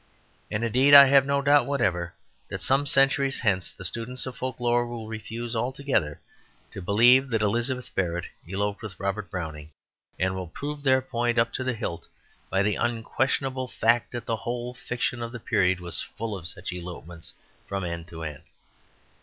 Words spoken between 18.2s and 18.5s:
end.